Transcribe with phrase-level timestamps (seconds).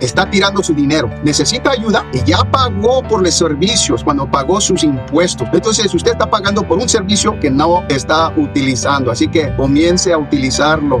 [0.00, 4.82] está tirando su dinero, necesita ayuda y ya pagó por los servicios cuando pagó sus
[4.84, 5.48] impuestos.
[5.52, 10.18] Entonces usted está pagando por un servicio que no está utilizando, así que comience a
[10.18, 11.00] utilizarlo.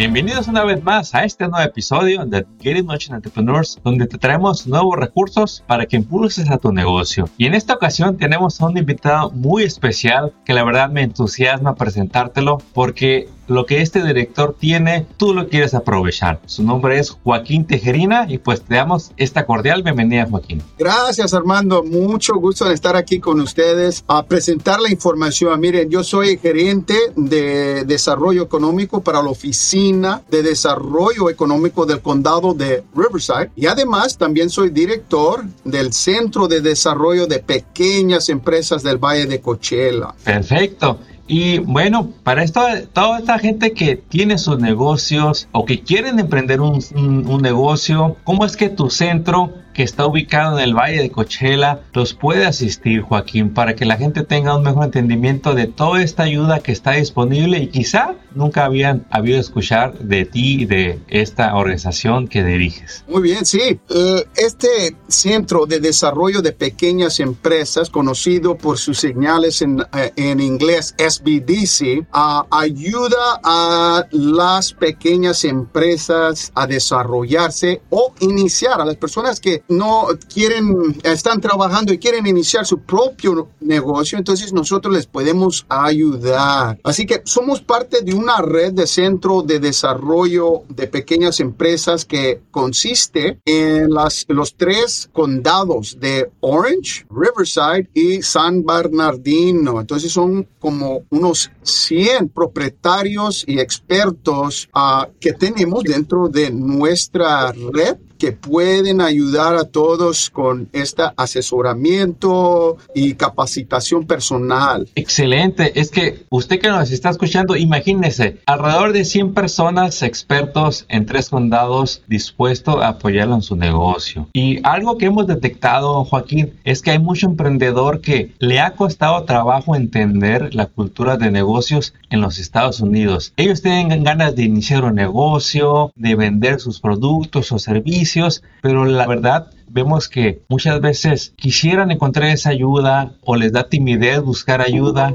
[0.00, 4.66] Bienvenidos una vez más a este nuevo episodio de Getting Motion Entrepreneurs, donde te traemos
[4.66, 7.28] nuevos recursos para que impulses a tu negocio.
[7.36, 11.74] Y en esta ocasión tenemos a un invitado muy especial que la verdad me entusiasma
[11.74, 16.40] presentártelo porque lo que este director tiene, tú lo quieres aprovechar.
[16.46, 20.62] Su nombre es Joaquín Tejerina y pues te damos esta cordial bienvenida, Joaquín.
[20.78, 21.82] Gracias, Armando.
[21.82, 25.58] Mucho gusto de estar aquí con ustedes a presentar la información.
[25.58, 32.54] Miren, yo soy gerente de desarrollo económico para la oficina de desarrollo económico del condado
[32.54, 38.98] de Riverside y además también soy director del Centro de Desarrollo de Pequeñas Empresas del
[38.98, 40.14] Valle de Coachella.
[40.22, 41.00] Perfecto.
[41.32, 42.60] Y bueno, para esto,
[42.92, 48.44] toda esta gente que tiene sus negocios o que quieren emprender un, un negocio, ¿cómo
[48.44, 53.02] es que tu centro que está ubicado en el Valle de Coachella los puede asistir,
[53.02, 56.92] Joaquín, para que la gente tenga un mejor entendimiento de toda esta ayuda que está
[56.92, 63.04] disponible y quizá nunca habían habido escuchar de ti y de esta organización que diriges.
[63.08, 63.80] Muy bien, sí.
[63.88, 70.40] Eh, este Centro de Desarrollo de Pequeñas Empresas, conocido por sus señales en, eh, en
[70.40, 72.06] inglés SBDC,
[72.50, 80.96] ayuda a las pequeñas empresas a desarrollarse o iniciar a las personas que no quieren,
[81.02, 86.78] están trabajando y quieren iniciar su propio negocio, entonces nosotros les podemos ayudar.
[86.84, 92.40] Así que somos parte de una red de centro de desarrollo de pequeñas empresas que
[92.50, 99.80] consiste en las, los tres condados de Orange, Riverside y San Bernardino.
[99.80, 107.96] Entonces son como unos 100 propietarios y expertos uh, que tenemos dentro de nuestra red
[108.20, 114.86] que pueden ayudar a todos con este asesoramiento y capacitación personal.
[114.94, 115.80] Excelente.
[115.80, 121.30] Es que usted que nos está escuchando, imagínese, alrededor de 100 personas expertos en tres
[121.30, 124.28] condados dispuestos a apoyarlo en su negocio.
[124.34, 129.24] Y algo que hemos detectado, Joaquín, es que hay mucho emprendedor que le ha costado
[129.24, 133.34] trabajo entender la cultura de negocios en los Estados Unidos.
[133.36, 139.06] Ellos tienen ganas de iniciar un negocio, de vender sus productos o servicios pero la
[139.06, 145.14] verdad vemos que muchas veces quisieran encontrar esa ayuda o les da timidez buscar ayuda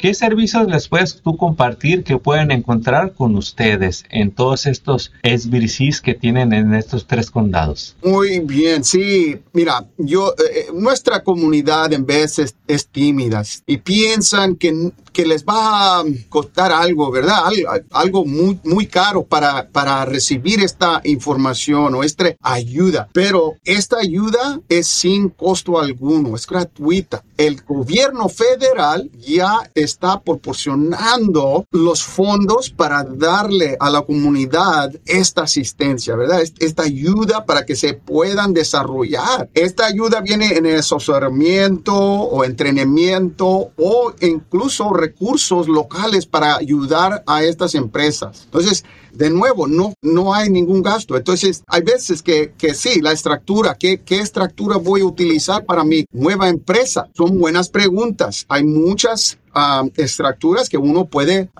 [0.00, 6.00] ¿Qué servicios les puedes tú compartir que pueden encontrar con ustedes en todos estos SBCs
[6.00, 7.96] que tienen en estos tres condados?
[8.02, 9.36] Muy bien, sí.
[9.52, 15.98] Mira, yo, eh, nuestra comunidad en veces es tímida y piensan que, que les va
[15.98, 17.42] a costar algo, ¿verdad?
[17.90, 23.10] Algo, muy, muy caro para, para recibir esta información o esta ayuda.
[23.12, 27.22] Pero esta ayuda es sin costo alguno, es gratuita.
[27.36, 35.42] El gobierno federal ya está está proporcionando los fondos para darle a la comunidad esta
[35.42, 36.42] asistencia, ¿verdad?
[36.58, 39.50] Esta ayuda para que se puedan desarrollar.
[39.54, 47.42] Esta ayuda viene en el asesoramiento o entrenamiento o incluso recursos locales para ayudar a
[47.42, 48.42] estas empresas.
[48.44, 51.16] Entonces, de nuevo, no, no hay ningún gasto.
[51.16, 55.84] Entonces, hay veces que, que sí, la estructura, ¿qué, ¿qué estructura voy a utilizar para
[55.84, 57.08] mi nueva empresa?
[57.14, 58.44] Son buenas preguntas.
[58.48, 59.38] Hay muchas
[59.96, 61.50] estructuras que uno puede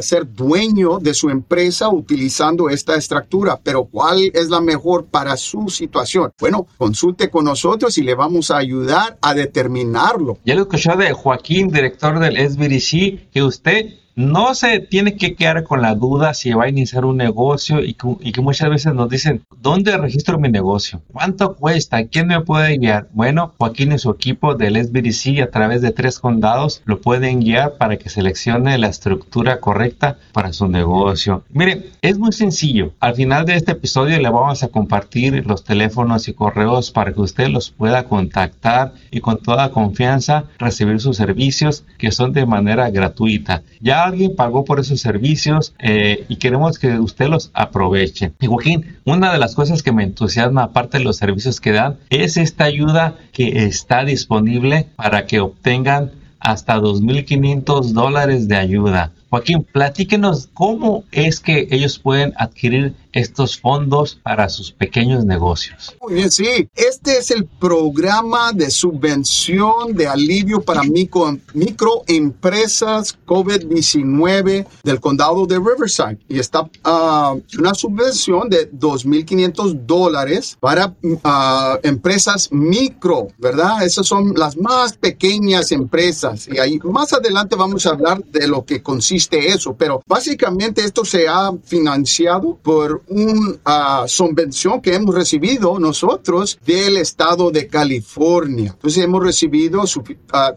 [0.00, 5.68] ser dueño de su empresa utilizando esta estructura, pero ¿cuál es la mejor para su
[5.68, 6.32] situación?
[6.38, 10.38] Bueno, consulte con nosotros y le vamos a ayudar a determinarlo.
[10.44, 15.62] Ya lo escuchó de Joaquín, director del SBDC, que usted no se tiene que quedar
[15.62, 19.42] con la duda si va a iniciar un negocio y que, muchas veces nos dicen,
[19.62, 21.02] ¿dónde registro mi negocio?
[21.12, 22.04] ¿Cuánto cuesta?
[22.04, 23.06] ¿Quién me puede guiar?
[23.12, 27.74] Bueno, Joaquín y su equipo del SBDC a través de tres condados lo pueden guiar
[27.78, 31.44] para que seleccione la estructura correcta para su negocio.
[31.50, 32.94] Miren, es muy sencillo.
[32.98, 37.20] Al final de este episodio le vamos a compartir los teléfonos y correos para que
[37.20, 42.90] usted los pueda contactar y con toda confianza recibir sus servicios que son de manera
[42.90, 43.62] gratuita.
[43.80, 48.32] Ya alguien pagó por esos servicios eh, y queremos que usted los aproveche.
[48.40, 51.96] Y Joaquín, una de las cosas que me entusiasma, aparte de los servicios que dan,
[52.10, 59.12] es esta ayuda que está disponible para que obtengan hasta 2.500 dólares de ayuda.
[59.30, 65.96] Joaquín, platíquenos cómo es que ellos pueden adquirir estos fondos para sus pequeños negocios.
[66.00, 66.68] Muy bien, sí.
[66.74, 75.58] Este es el programa de subvención de alivio para micro, microempresas COVID-19 del condado de
[75.58, 76.18] Riverside.
[76.28, 83.84] Y está uh, una subvención de 2.500 dólares para uh, empresas micro, ¿verdad?
[83.84, 86.48] Esas son las más pequeñas empresas.
[86.48, 89.74] Y ahí más adelante vamos a hablar de lo que consiste eso.
[89.76, 97.50] Pero básicamente esto se ha financiado por una subvención que hemos recibido nosotros del estado
[97.50, 98.72] de California.
[98.74, 99.82] Entonces hemos recibido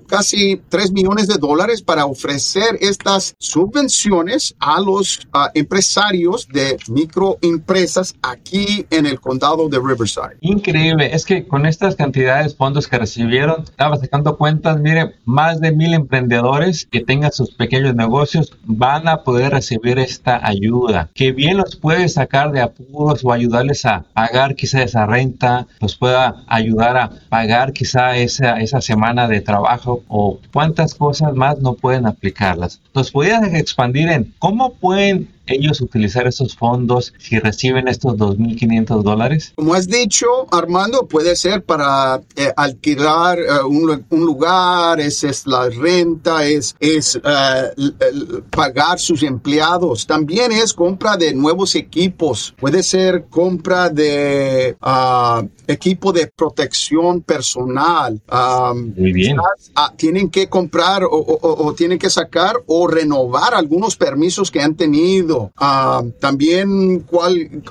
[0.07, 8.85] casi 3 millones de dólares para ofrecer estas subvenciones a los empresarios de microempresas aquí
[8.89, 10.37] en el condado de Riverside.
[10.41, 15.59] Increíble, es que con estas cantidades de fondos que recibieron, estaba sacando cuentas, mire, más
[15.61, 21.31] de mil emprendedores que tengan sus pequeños negocios van a poder recibir esta ayuda, que
[21.31, 26.43] bien los puede sacar de apuros o ayudarles a pagar quizá esa renta, los pueda
[26.47, 32.05] ayudar a pagar quizá esa, esa semana de trabajo o cuántas cosas más no pueden
[32.05, 32.79] aplicarlas.
[32.93, 39.53] ¿Nos podrías expandir en cómo pueden ellos utilizar esos fondos si reciben estos 2.500 dólares?
[39.55, 45.47] Como has dicho, Armando, puede ser para eh, alquilar eh, un, un, lugar, es, es,
[45.47, 50.05] la renta, es, es uh, pagar sus empleados.
[50.05, 52.53] También es compra de nuevos equipos.
[52.59, 58.21] Puede ser compra de uh, equipo de protección personal.
[58.31, 59.39] Um, Muy bien.
[59.39, 64.61] Uh, tienen que comprar o, o, o tienen que sacar o renovar algunos permisos que
[64.61, 67.05] han tenido Ah, también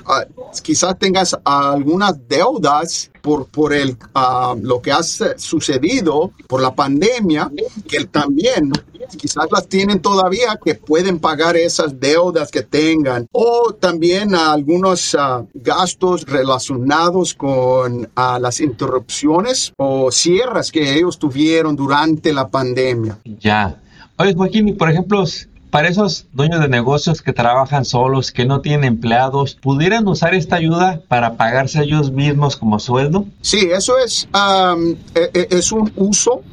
[0.05, 0.25] ah,
[0.61, 7.51] quizás tengas algunas deudas por, por el, uh, lo que ha sucedido por la pandemia,
[7.87, 8.71] que también
[9.17, 15.15] quizás las tienen todavía, que pueden pagar esas deudas que tengan, o también algunos
[15.53, 23.19] gastos relacionados con las interrupciones o cierres que ellos tuvieron durante la pandemia.
[23.23, 23.81] Ya.
[24.17, 25.23] Oye, Joaquín, por ejemplo,
[25.71, 30.57] para esos dueños de negocios que trabajan solos, que no tienen empleados, ¿pudieran usar esta
[30.57, 33.25] ayuda para pagarse ellos mismos como sueldo?
[33.41, 34.95] Sí, eso es, um,
[35.33, 36.43] es un uso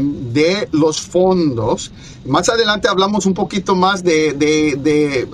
[0.00, 1.90] de los fondos.
[2.26, 5.28] Más adelante hablamos un poquito más de, de, de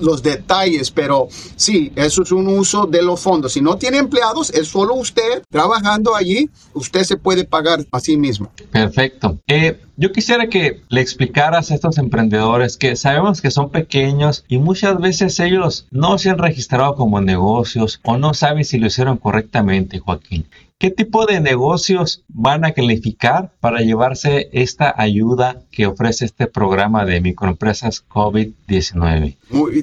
[0.00, 3.52] los detalles, pero sí, eso es un uso de los fondos.
[3.52, 8.16] Si no tiene empleados, es solo usted trabajando allí, usted se puede pagar a sí
[8.16, 8.50] mismo.
[8.70, 9.38] Perfecto.
[9.46, 14.58] Eh, yo quisiera que le explicaras a estos emprendedores que sabemos que son pequeños y
[14.58, 19.18] muchas veces ellos no se han registrado como negocios o no saben si lo hicieron
[19.18, 20.46] correctamente, Joaquín.
[20.84, 27.06] ¿Qué tipo de negocios van a calificar para llevarse esta ayuda que ofrece este programa
[27.06, 29.34] de microempresas COVID-19?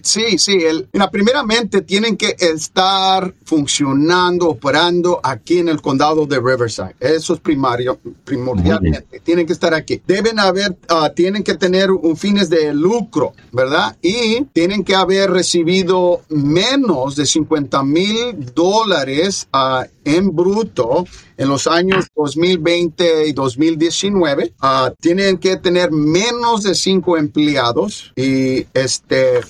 [0.04, 0.60] Sí, sí.
[0.64, 6.96] El, primeramente tienen que estar funcionando, operando aquí en el condado de Riverside.
[7.00, 9.22] Eso es primario, primordialmente.
[9.22, 10.04] Tienen que estar aquí.
[10.06, 13.98] Deben haber, uh, tienen que tener un fines de lucro, ¿verdad?
[14.04, 20.91] Y tienen que haber recibido menos de 50 mil dólares uh, en bruto
[21.38, 24.46] en los años 2020 y 2019.
[24.46, 29.42] Uh, ah, tienen que tener menos de cinco empleados y este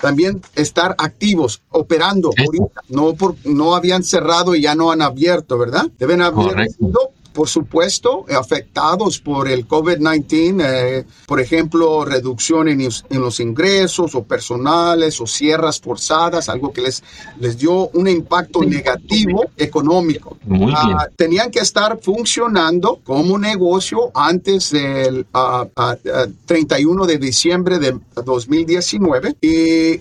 [0.00, 2.30] también estar activos, operando.
[2.36, 2.82] Ahorita.
[2.88, 5.86] No, por, no habían cerrado y ya no han abierto, ¿verdad?
[5.98, 13.20] Deben haber sido por supuesto, afectados por el COVID-19, eh, por ejemplo, reducción en, en,
[13.20, 17.02] los ingresos o personales o cierras forzadas, algo que les,
[17.40, 20.38] les dio un impacto negativo económico.
[20.76, 27.98] Ah, tenían que estar funcionando como negocio antes del 31 ah, ah, de diciembre de
[28.24, 30.00] 2019 y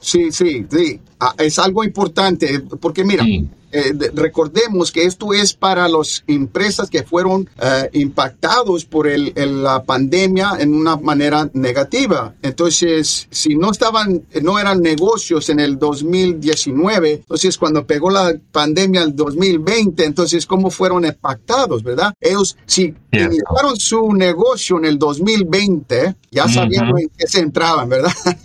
[0.00, 1.00] sí, sí, sí,
[1.38, 3.24] es algo importante porque mira,
[3.72, 9.82] eh, recordemos que esto es para las empresas que fueron eh, impactados por el, la
[9.82, 12.34] pandemia en una manera negativa.
[12.42, 19.02] Entonces, si no estaban, no eran negocios en el 2019, entonces cuando pegó la pandemia
[19.02, 22.12] el 2020, entonces cómo fueron impactados, ¿verdad?
[22.20, 28.12] Ellos, si iniciaron su negocio en el 2020, ya sabían en qué se entraban, ¿verdad?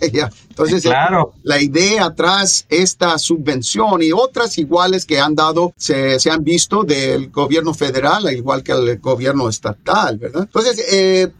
[0.56, 1.34] Entonces, claro.
[1.42, 6.82] la idea tras esta subvención y otras iguales que han dado se, se han visto
[6.82, 10.44] del gobierno federal, igual que el gobierno estatal, ¿verdad?
[10.44, 11.30] Entonces, eh,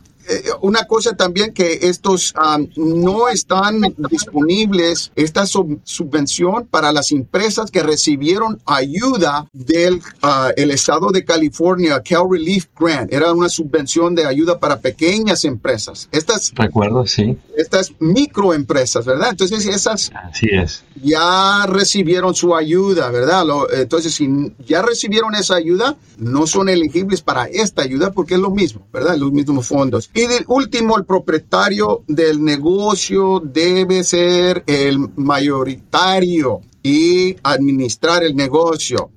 [0.61, 3.81] una cosa también que estos um, no están
[4.11, 12.03] disponibles, esta subvención para las empresas que recibieron ayuda del uh, el estado de California,
[12.03, 13.13] Cal Relief Grant.
[13.13, 16.09] Era una subvención de ayuda para pequeñas empresas.
[16.13, 17.37] Estas, Recuerdo, sí.
[17.57, 19.31] Estas microempresas, ¿verdad?
[19.31, 20.85] Entonces esas Así es.
[21.03, 23.45] ya recibieron su ayuda, ¿verdad?
[23.75, 28.51] entonces, si ya recibieron esa ayuda, no son elegibles para esta ayuda porque es lo
[28.51, 29.17] mismo, ¿verdad?
[29.17, 30.11] Los mismos fondos.
[30.17, 39.11] Y de último, el propietario del negocio debe ser el mayoritario y administrar el negocio.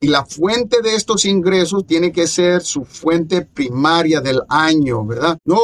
[0.00, 5.38] Y, la fuente de estos ingresos tiene que ser su fuente primaria del año, ¿verdad?
[5.44, 5.58] No,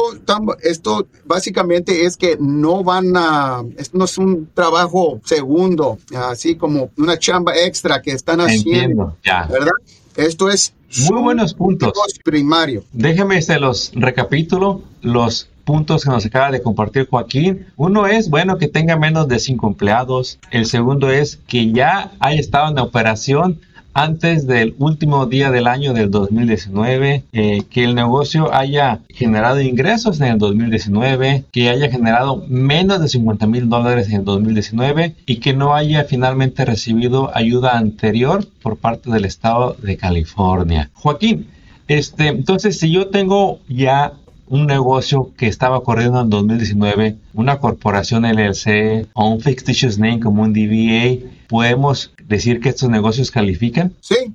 [0.61, 6.91] esto básicamente es que no van a, esto no es un trabajo segundo, así como
[6.97, 9.45] una chamba extra que están haciendo, ya.
[9.47, 9.71] ¿verdad?
[10.15, 10.73] Esto es
[11.09, 11.93] muy buenos puntos.
[12.23, 12.83] Primario.
[12.91, 17.67] Déjeme se los recapitulo los puntos que nos acaba de compartir Joaquín.
[17.77, 20.39] Uno es, bueno, que tenga menos de cinco empleados.
[20.51, 23.59] El segundo es que ya haya estado en operación
[23.93, 30.19] antes del último día del año del 2019, eh, que el negocio haya generado ingresos
[30.21, 35.37] en el 2019, que haya generado menos de 50 mil dólares en el 2019 y
[35.37, 40.89] que no haya finalmente recibido ayuda anterior por parte del estado de California.
[40.93, 41.47] Joaquín,
[41.87, 44.13] este, entonces si yo tengo ya
[44.51, 50.43] un negocio que estaba corriendo en 2019, una corporación LLC o un fictitious name como
[50.43, 53.93] un DBA, ¿podemos decir que estos negocios califican?
[54.01, 54.33] Sí.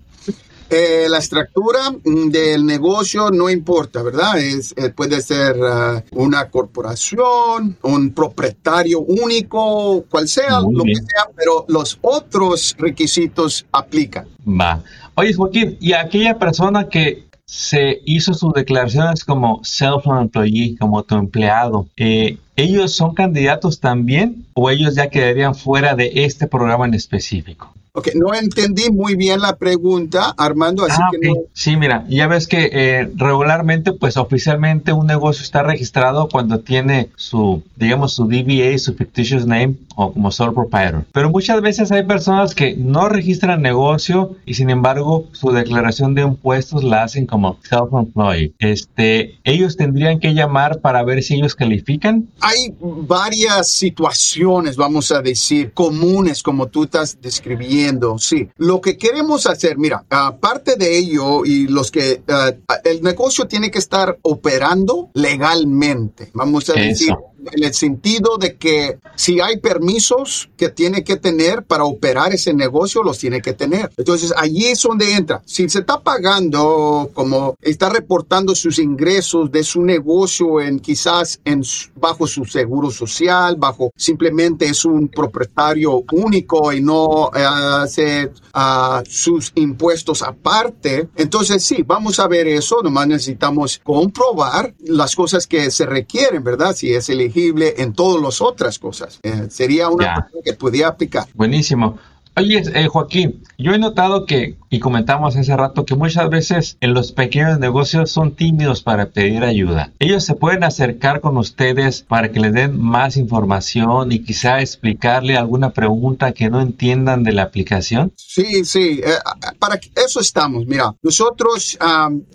[0.69, 4.39] Eh, la estructura del negocio no importa, ¿verdad?
[4.39, 11.31] Es, eh, puede ser uh, una corporación, un propietario único, cual sea, lo que sea,
[11.37, 14.27] pero los otros requisitos aplican.
[14.45, 14.83] Va.
[15.15, 21.87] Oye, Joaquín, y aquella persona que se hizo sus declaraciones como self-employee, como tu empleado.
[21.97, 27.73] Eh, ¿Ellos son candidatos también o ellos ya quedarían fuera de este programa en específico?
[27.97, 31.35] Ok, no entendí muy bien la pregunta, Armando, así ah, que no...
[31.55, 37.09] Sí, mira, ya ves que eh, regularmente, pues oficialmente un negocio está registrado cuando tiene
[37.17, 41.07] su, digamos, su DBA, su fictitious name o como sole proprietor.
[41.11, 46.21] Pero muchas veces hay personas que no registran negocio y sin embargo su declaración de
[46.21, 48.53] impuestos la hacen como self-employed.
[48.59, 52.29] Este, ellos tendrían que llamar para ver si ellos califican.
[52.41, 57.86] Hay varias situaciones, vamos a decir, comunes como tú estás describiendo
[58.19, 58.49] sí.
[58.57, 63.71] Lo que queremos hacer, mira, aparte de ello y los que eh, el negocio tiene
[63.71, 67.15] que estar operando legalmente, vamos a decir
[67.53, 72.53] en el sentido de que si hay permisos que tiene que tener para operar ese
[72.53, 73.91] negocio, los tiene que tener.
[73.97, 75.43] Entonces, allí es donde entra.
[75.45, 81.63] Si se está pagando, como está reportando sus ingresos de su negocio en quizás en,
[81.95, 89.03] bajo su seguro social, bajo simplemente es un propietario único y no eh, hace uh,
[89.09, 92.81] sus impuestos aparte, entonces sí, vamos a ver eso.
[92.83, 96.75] Nomás necesitamos comprobar las cosas que se requieren, ¿verdad?
[96.75, 99.21] Si es elegible en todas las otras cosas.
[99.23, 101.27] Eh, sería una cosa que podía aplicar.
[101.35, 101.99] Buenísimo.
[102.39, 106.93] Oye, eh, Joaquín, yo he notado que, y comentamos hace rato, que muchas veces en
[106.93, 109.95] los pequeños negocios son tímidos para pedir ayuda.
[110.01, 115.39] Ellos se pueden acercar con ustedes para que les den más información y quizá explicarle
[115.39, 118.13] alguna pregunta que no entiendan de la aplicación.
[118.17, 119.15] Sí, sí, eh,
[119.59, 120.67] para eso estamos.
[120.67, 121.79] Mira, nosotros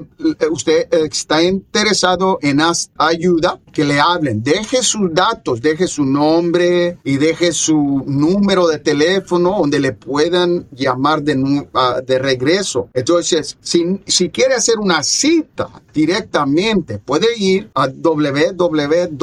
[0.50, 2.60] usted está interesado en
[2.98, 4.44] ayuda, que le hablen.
[4.44, 10.37] Deje sus datos, deje su nombre y deje su número de teléfono donde le puede
[10.72, 12.90] llamar de, ah, de regreso.
[12.94, 19.18] Entonces, si, si quiere hacer una cita directamente, puede ir a www.coachella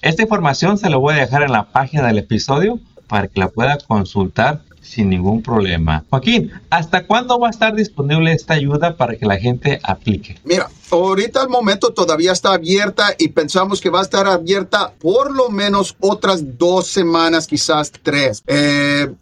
[0.00, 3.48] Esta información se la voy a dejar en la página del episodio para que la
[3.48, 6.04] pueda consultar sin ningún problema.
[6.08, 10.38] Joaquín, ¿hasta cuándo va a estar disponible esta ayuda para que la gente aplique?
[10.44, 15.34] Mira, ahorita al momento todavía está abierta y pensamos que va a estar abierta por
[15.34, 18.42] lo menos otras dos semanas, quizás tres.
[18.46, 19.12] Eh,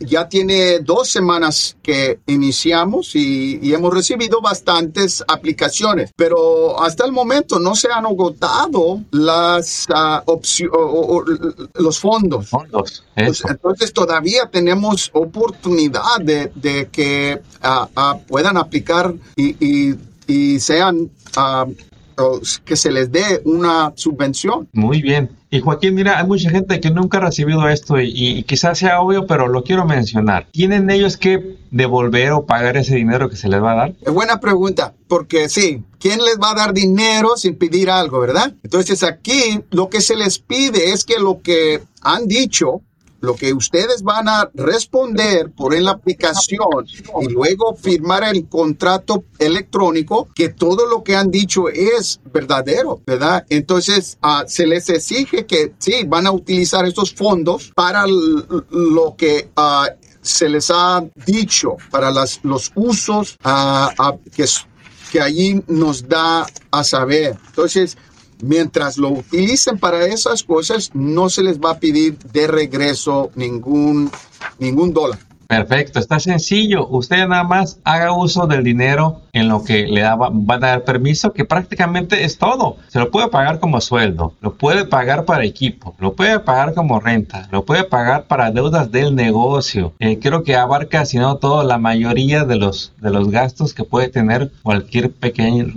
[0.00, 7.58] ya tiene dos semanas que iniciamos y, hemos recibido bastantes aplicaciones, pero hasta el momento
[7.58, 11.24] no se han agotado las uh,
[11.74, 12.48] los fondos.
[12.48, 13.04] Fondos.
[13.14, 19.94] Entonces todavía tenemos oportunidad de, que ah, ah, puedan aplicar y,
[20.60, 21.66] sean ah,
[22.64, 24.68] que se les dé una subvención.
[24.72, 25.30] Muy bien.
[25.50, 29.26] Y Joaquín, mira, hay mucha gente que nunca ha recibido esto y, quizás sea obvio,
[29.26, 30.46] pero lo quiero mencionar.
[30.52, 33.94] ¿Tienen ellos que devolver o pagar ese dinero que se les va a dar?
[34.02, 38.52] Es buena pregunta, porque sí, ¿quién les va a dar dinero sin pedir algo, verdad?
[38.62, 42.82] Entonces aquí lo que se les pide es que lo que han dicho
[43.20, 46.86] lo que ustedes van a responder por en la aplicación
[47.20, 53.44] y luego firmar el contrato electrónico que todo lo que han dicho es verdadero, ¿verdad?
[53.48, 59.50] Entonces uh, se les exige que sí, van a utilizar estos fondos para lo que
[59.56, 59.86] uh,
[60.20, 64.44] se les ha dicho, para las, los usos uh, que,
[65.10, 67.36] que allí nos da a saber.
[67.48, 67.96] Entonces,
[68.42, 74.10] mientras lo utilicen para esas cosas, no se les va a pedir de regreso ningún,
[74.58, 75.18] ningún dólar.
[75.48, 76.86] Perfecto, está sencillo.
[76.88, 80.84] Usted nada más haga uso del dinero en lo que le da, van a dar
[80.84, 82.76] permiso, que prácticamente es todo.
[82.88, 87.00] Se lo puede pagar como sueldo, lo puede pagar para equipo, lo puede pagar como
[87.00, 89.94] renta, lo puede pagar para deudas del negocio.
[90.00, 93.84] Eh, creo que abarca, si no todo, la mayoría de los, de los gastos que
[93.84, 95.72] puede tener cualquier pequeño,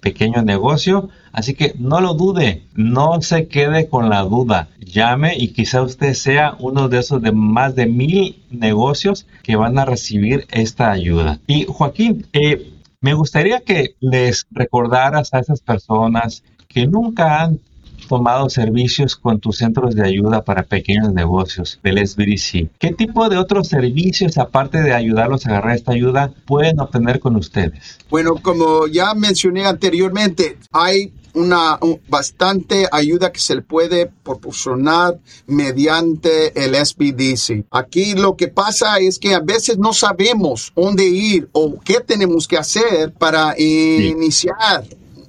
[0.00, 4.68] pequeño negocio Así que no lo dude, no se quede con la duda.
[4.80, 9.78] Llame y quizá usted sea uno de esos de más de mil negocios que van
[9.78, 11.38] a recibir esta ayuda.
[11.46, 12.72] Y Joaquín, eh,
[13.02, 17.60] me gustaría que les recordaras a esas personas que nunca han
[18.08, 22.70] tomado servicios con tus centros de ayuda para pequeños negocios del SBDC.
[22.78, 27.36] ¿Qué tipo de otros servicios, aparte de ayudarlos a agarrar esta ayuda, pueden obtener con
[27.36, 27.98] ustedes?
[28.08, 36.64] Bueno, como ya mencioné anteriormente, hay una bastante ayuda que se le puede proporcionar mediante
[36.64, 37.66] el SBDC.
[37.70, 42.48] Aquí lo que pasa es que a veces no sabemos dónde ir o qué tenemos
[42.48, 44.84] que hacer para iniciar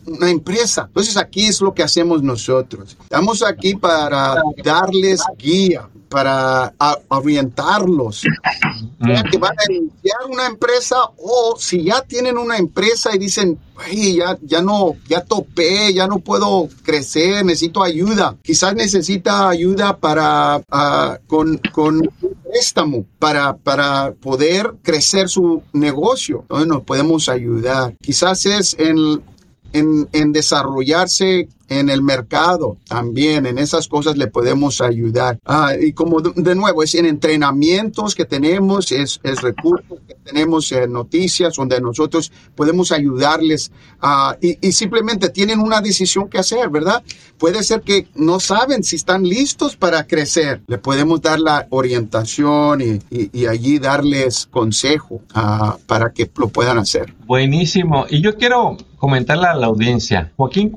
[0.06, 0.86] una empresa.
[0.88, 2.98] Entonces aquí es lo que hacemos nosotros.
[3.02, 6.74] Estamos aquí para darles guía, para
[7.10, 8.24] orientarlos.
[9.00, 13.60] Ya que van a iniciar una empresa o si ya tienen una empresa y dicen,
[13.92, 18.36] ya, ya no, ya topé, ya no puedo crecer, necesito ayuda.
[18.42, 22.02] Quizás necesita ayuda para, ah, con, con
[22.44, 26.42] préstamo para, para poder crecer su negocio.
[26.42, 27.96] Entonces nos podemos ayudar.
[28.02, 29.22] Quizás es en
[29.78, 35.38] en, desarrollarse en el mercado también, en esas cosas le podemos ayudar.
[35.46, 40.72] Ah, y como de, nuevo, es en entrenamientos que tenemos, es, es recursos que tenemos,
[40.72, 47.04] en noticias donde nosotros podemos ayudarles uh, y, simplemente tienen una decisión que hacer, ¿verdad?
[47.38, 50.62] Puede ser que no saben si están listos para crecer.
[50.68, 53.00] Le podemos dar la orientación y,
[53.34, 57.14] y, allí darles consejo uh, para que lo puedan hacer.
[57.26, 58.06] Buenísimo.
[58.10, 60.72] Y yo quiero comentarle a la audiencia, Joaquín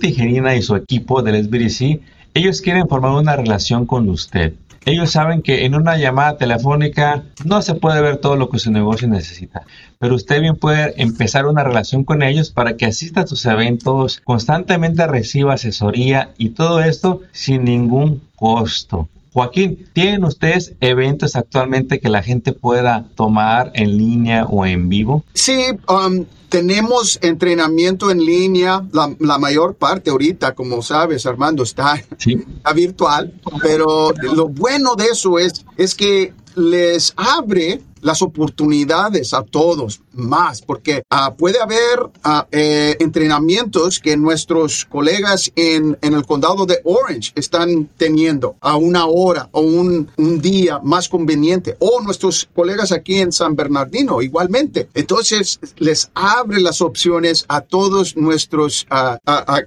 [0.00, 2.00] Tijerina y su equipo del SBDC,
[2.34, 4.54] ellos quieren formar una relación con usted.
[4.86, 8.70] Ellos saben que en una llamada telefónica no se puede ver todo lo que su
[8.70, 9.62] negocio necesita,
[9.98, 14.20] pero usted bien puede empezar una relación con ellos para que asista a sus eventos,
[14.24, 19.08] constantemente reciba asesoría y todo esto sin ningún costo.
[19.34, 25.24] Joaquín, ¿tienen ustedes eventos actualmente que la gente pueda tomar en línea o en vivo?
[25.34, 32.00] Sí, um, tenemos entrenamiento en línea, la, la, mayor parte ahorita, como sabes, Armando, está,
[32.16, 32.44] sí.
[32.58, 39.42] está virtual, pero lo bueno de eso es, es que les abre las oportunidades a
[39.42, 46.26] todos más, porque uh, puede haber uh, eh, entrenamientos que nuestros colegas en, en, el
[46.26, 52.02] condado de Orange están teniendo a una hora o un, un, día más conveniente, o
[52.02, 54.88] nuestros colegas aquí en San Bernardino igualmente.
[54.92, 59.16] Entonces, les abre las opciones a todos nuestros, uh,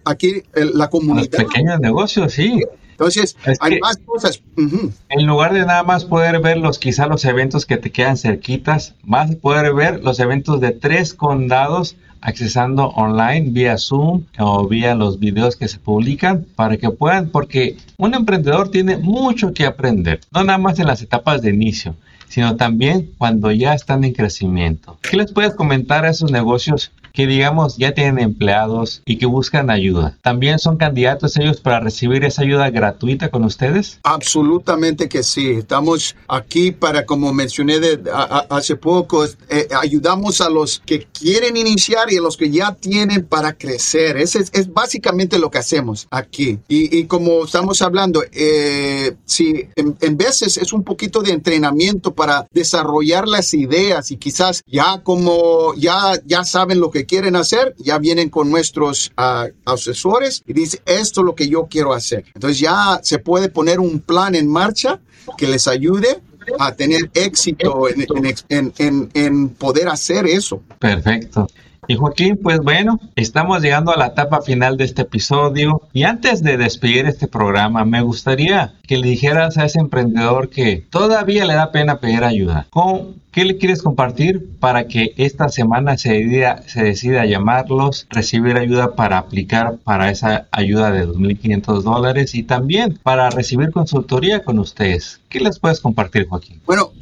[0.06, 1.40] aquí la comunidad.
[1.40, 2.62] Los pequeños negocios, sí.
[2.98, 4.42] Entonces, es hay más cosas.
[4.58, 4.92] Uh -huh.
[5.10, 8.96] En lugar de nada más poder ver los, quizá los eventos que te quedan cerquitas,
[9.04, 14.96] vas a poder ver los eventos de tres condados accesando online vía Zoom o vía
[14.96, 20.22] los videos que se publican para que puedan, porque un emprendedor tiene mucho que aprender,
[20.32, 21.96] no nada más en las etapas de inicio,
[22.28, 24.98] sino también cuando ya están en crecimiento.
[25.02, 29.72] ¿Qué les puedes comentar a esos negocios que digamos ya tienen empleados y que buscan
[29.72, 30.16] ayuda.
[30.22, 34.00] ¿También son candidatos ellos para recibir esa ayuda gratuita con ustedes?
[34.04, 35.50] Absolutamente que sí.
[35.50, 41.08] Estamos aquí para, como mencioné de, a, a, hace poco, eh, ayudamos a los que
[41.12, 44.18] quieren iniciar y a los que ya tienen para crecer.
[44.18, 46.60] Ese es, es básicamente lo que hacemos aquí.
[46.68, 52.14] Y, y como estamos hablando, eh, sí, en, en veces es un poquito de entrenamiento
[52.14, 57.74] para desarrollar las ideas y quizás ya como ya, ya saben lo que quieren hacer,
[57.80, 62.26] ya vienen con nuestros uh, asesores y dice esto es lo que yo quiero hacer.
[62.36, 65.00] Entonces ya se puede poner un plan en marcha
[65.38, 66.22] que les ayude
[66.60, 68.06] a tener éxito en,
[68.50, 70.62] en, en, en poder hacer eso.
[70.80, 71.48] Perfecto.
[71.90, 76.44] Y Joaquín, pues bueno, estamos llegando a la etapa final de este episodio y antes
[76.44, 81.54] de despedir este programa, me gustaría que le dijeras a ese emprendedor que todavía le
[81.54, 82.68] da pena pedir ayuda.
[82.72, 88.58] ¿Con ¿Qué le quieres compartir para que esta semana se decida, se decida llamarlos, recibir
[88.58, 94.58] ayuda para aplicar para esa ayuda de 2.500 dólares y también para recibir consultoría con
[94.58, 95.20] ustedes?
[95.30, 96.60] ¿Qué les puedes compartir, Joaquín?
[96.66, 96.94] Bueno,